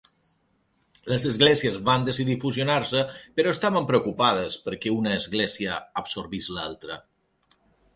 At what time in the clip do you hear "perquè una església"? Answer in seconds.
4.67-5.81